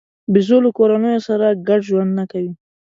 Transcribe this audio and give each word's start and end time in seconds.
بیزو 0.33 0.57
له 0.65 0.69
کورنیو 0.77 1.25
سره 1.27 1.47
ګډ 1.67 1.81
ژوند 1.89 2.11
نه 2.19 2.25
کوي. 2.31 2.51